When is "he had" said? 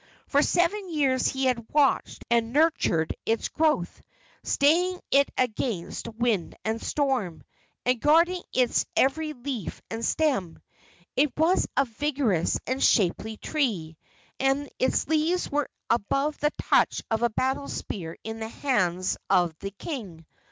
1.27-1.71